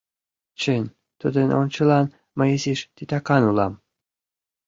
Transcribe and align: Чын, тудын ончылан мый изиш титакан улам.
Чын, 0.59 0.83
тудын 1.19 1.49
ончылан 1.61 2.05
мый 2.37 2.49
изиш 2.55 2.79
титакан 2.95 3.41
улам. 3.49 3.73